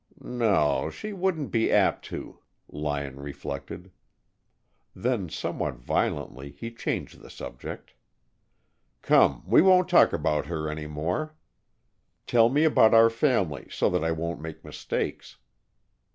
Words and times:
"No, 0.19 0.89
she 0.89 1.13
wouldn't 1.13 1.51
be 1.51 1.71
apt 1.71 2.05
to," 2.05 2.39
Lyon 2.67 3.19
reflected. 3.19 3.91
Then 4.95 5.29
somewhat 5.29 5.75
violently 5.75 6.49
he 6.49 6.71
changed 6.71 7.19
the 7.21 7.29
subject. 7.29 7.93
"Come, 9.03 9.43
we 9.45 9.61
won't 9.61 9.89
talk 9.89 10.11
about 10.11 10.47
her 10.47 10.67
any 10.71 10.87
more. 10.87 11.35
Tell 12.25 12.49
me 12.49 12.63
about 12.63 12.95
our 12.95 13.11
family, 13.11 13.67
so 13.69 13.91
that 13.91 14.03
I 14.03 14.11
won't 14.11 14.41
make 14.41 14.65
mistakes." 14.65 15.37